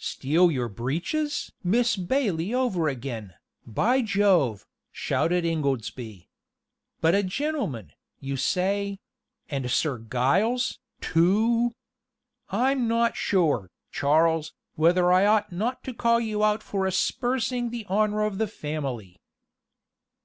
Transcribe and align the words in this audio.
"Steal 0.00 0.50
your 0.50 0.68
breeches! 0.68 1.52
Miss 1.62 1.94
Bailey 1.96 2.52
over 2.52 2.88
again, 2.88 3.34
by 3.64 4.02
Jove," 4.02 4.66
shouted 4.90 5.44
Ingoldsby. 5.44 6.28
"But 7.00 7.14
a 7.14 7.22
gentleman, 7.22 7.92
you 8.18 8.36
say 8.36 8.98
and 9.48 9.70
Sir 9.70 10.00
Giles, 10.00 10.80
too. 11.00 11.70
I 12.48 12.72
am 12.72 12.88
not 12.88 13.14
sure, 13.16 13.70
Charles, 13.92 14.52
whether 14.74 15.12
I 15.12 15.24
ought 15.24 15.52
not 15.52 15.84
to 15.84 15.94
call 15.94 16.18
you 16.18 16.42
out 16.42 16.60
for 16.64 16.84
aspersing 16.84 17.70
the 17.70 17.86
honor 17.88 18.24
of 18.24 18.38
the 18.38 18.48
family." 18.48 19.20